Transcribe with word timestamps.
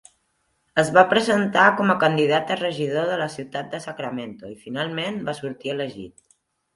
Es 0.83 0.87
va 0.93 1.01
presentar 1.09 1.65
com 1.81 1.91
a 1.93 1.95
candidat 2.03 2.53
a 2.55 2.57
regidor 2.61 3.05
de 3.11 3.17
la 3.23 3.27
ciutat 3.33 3.69
de 3.75 3.81
Sacramento 3.83 4.49
i 4.55 4.57
finalment 4.65 5.21
va 5.29 5.37
sortir 5.41 5.73
elegit. 5.75 6.17